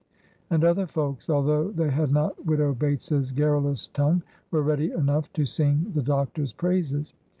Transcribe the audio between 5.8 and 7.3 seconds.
the doctor's praises.